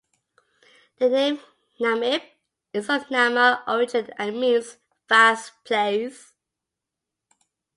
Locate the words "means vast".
4.41-5.51